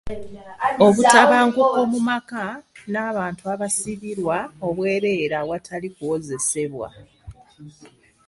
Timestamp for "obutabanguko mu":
0.85-1.99